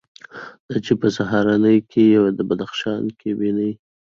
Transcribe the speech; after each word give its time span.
دا 0.69 0.77
چې 0.85 0.93
په 1.01 1.07
سهارنۍ 1.17 1.77
کې 1.91 2.01
یې 2.13 2.19
د 2.37 2.39
بدخشان 2.49 3.01
ګبیني، 3.19 3.71